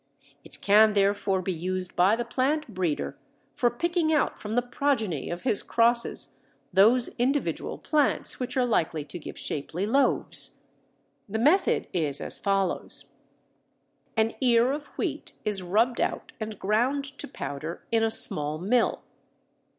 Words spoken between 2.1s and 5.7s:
the plant breeder for picking out from the progeny of his